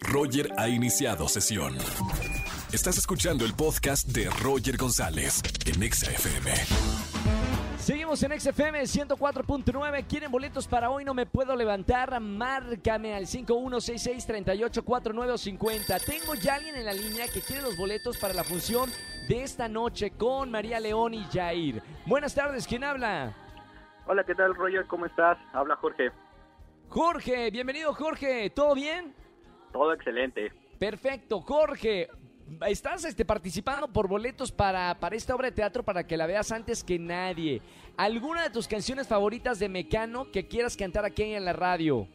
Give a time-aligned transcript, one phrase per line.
[0.00, 1.76] Roger ha iniciado sesión.
[2.72, 6.50] Estás escuchando el podcast de Roger González en Exa FM.
[7.78, 10.06] Seguimos en XFM 104.9.
[10.06, 11.04] ¿Quieren boletos para hoy?
[11.04, 12.20] No me puedo levantar.
[12.20, 16.00] Márcame al 5166-384950.
[16.04, 18.88] Tengo ya alguien en la línea que quiere los boletos para la función
[19.28, 21.82] de esta noche con María León y Jair.
[22.06, 23.34] Buenas tardes, ¿quién habla?
[24.06, 24.86] Hola, ¿qué tal, Roger?
[24.86, 25.38] ¿Cómo estás?
[25.52, 26.10] Habla Jorge.
[26.88, 28.50] Jorge, bienvenido Jorge.
[28.50, 29.14] ¿Todo bien?
[29.72, 30.52] Todo excelente.
[30.78, 32.08] Perfecto, Jorge.
[32.66, 36.52] Estás este, participando por boletos para, para esta obra de teatro para que la veas
[36.52, 37.62] antes que nadie.
[37.96, 42.06] ¿Alguna de tus canciones favoritas de Mecano que quieras cantar aquí en la radio?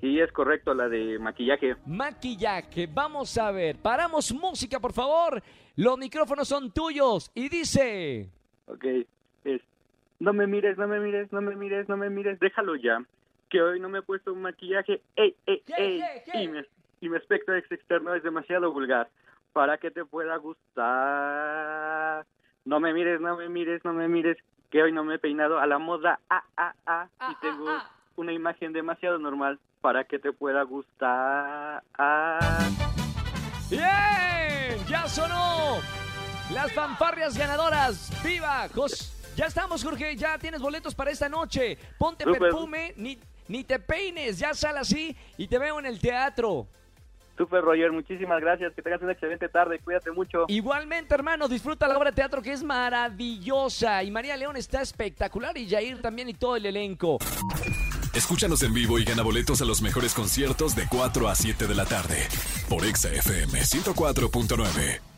[0.00, 1.76] Sí, es correcto, la de maquillaje.
[1.86, 3.76] Maquillaje, vamos a ver.
[3.76, 5.42] Paramos música, por favor.
[5.74, 7.30] Los micrófonos son tuyos.
[7.34, 8.28] Y dice...
[8.66, 8.84] Ok,
[9.44, 9.62] es...
[10.18, 12.98] No me mires, no me mires, no me mires, no me mires, déjalo ya.
[13.50, 15.00] Que hoy no me he puesto un maquillaje.
[15.14, 16.44] ¡Ey, ey, ¿Qué, ey!
[16.44, 16.50] Y,
[17.00, 19.08] y mi aspecto ex externo es demasiado vulgar
[19.52, 22.26] para que te pueda gustar.
[22.64, 24.36] No me mires, no me mires, no me mires,
[24.70, 26.20] que hoy no me he peinado a la moda.
[26.28, 27.08] Ah, ah, ah.
[27.18, 27.90] Ah, y tengo ah, ah.
[28.16, 31.82] una imagen demasiado normal para que te pueda gustar.
[31.96, 32.68] Ah.
[33.70, 34.78] ¡Bien!
[34.88, 35.78] ¡Ya sonó!
[36.52, 38.12] Las fanfarrias ganadoras.
[38.24, 38.68] ¡Viva!
[38.74, 40.16] Jos- ya estamos, Jorge.
[40.16, 41.76] Ya tienes boletos para esta noche.
[41.98, 44.38] Ponte perfume, ni, ni te peines.
[44.38, 46.66] Ya sal así y te veo en el teatro.
[47.36, 48.72] Super Roger, muchísimas gracias.
[48.74, 49.78] Que tengas una excelente tarde.
[49.78, 50.44] Cuídate mucho.
[50.48, 54.02] Igualmente, hermano, disfruta la obra de teatro que es maravillosa.
[54.02, 55.56] Y María León está espectacular.
[55.56, 57.18] Y Jair también y todo el elenco.
[58.14, 61.74] Escúchanos en vivo y gana boletos a los mejores conciertos de 4 a 7 de
[61.74, 62.26] la tarde
[62.68, 65.15] por Exa FM 104.9.